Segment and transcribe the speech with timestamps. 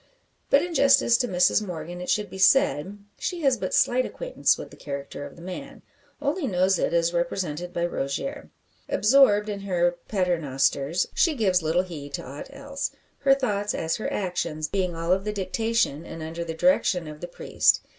[0.49, 4.57] But in justice to Mrs Morgan it should be said, she has but slight acquaintance
[4.57, 5.83] with the character of the man
[6.19, 8.49] only knows it as represented by Rogier.
[8.89, 14.11] Absorbed in her paternosters, she gives little heed to ought else; her thoughts, as her
[14.11, 17.81] actions, being all of the dictation, and under the direction, of the priest.